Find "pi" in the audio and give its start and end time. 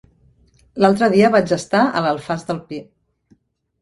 2.73-2.85